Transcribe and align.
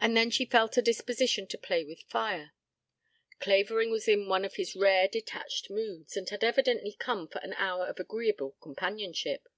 And 0.00 0.16
then 0.16 0.28
she 0.32 0.44
felt 0.44 0.76
a 0.76 0.82
disposition 0.82 1.46
to 1.46 1.56
play 1.56 1.84
with 1.84 2.02
fire. 2.08 2.50
Clavering 3.38 3.88
was 3.92 4.08
in 4.08 4.26
one 4.26 4.44
of 4.44 4.56
his 4.56 4.74
rare 4.74 5.06
detached 5.06 5.70
moods, 5.70 6.16
and 6.16 6.28
had 6.28 6.42
evidently 6.42 6.96
come 6.98 7.28
for 7.28 7.38
an 7.38 7.52
hour 7.52 7.86
of 7.86 8.00
agreeable 8.00 8.56
companionship. 8.60 9.48